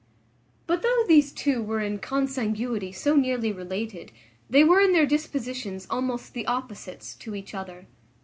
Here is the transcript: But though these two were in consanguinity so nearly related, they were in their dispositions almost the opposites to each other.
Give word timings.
But 0.65 0.81
though 0.81 1.03
these 1.07 1.31
two 1.31 1.61
were 1.61 1.79
in 1.79 1.99
consanguinity 1.99 2.91
so 2.91 3.15
nearly 3.15 3.51
related, 3.51 4.11
they 4.49 4.63
were 4.63 4.81
in 4.81 4.93
their 4.93 5.05
dispositions 5.05 5.85
almost 5.91 6.33
the 6.33 6.47
opposites 6.47 7.13
to 7.17 7.35
each 7.35 7.53
other. 7.53 7.85